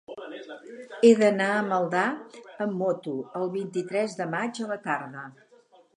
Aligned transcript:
He 1.09 1.11
d'anar 1.19 1.49
a 1.57 1.59
Maldà 1.67 2.01
amb 2.67 2.75
moto 2.79 3.15
el 3.41 3.47
vint-i-tres 3.59 4.19
de 4.23 4.31
maig 4.37 4.63
a 4.67 4.71
la 4.75 4.83
tarda. 4.89 5.29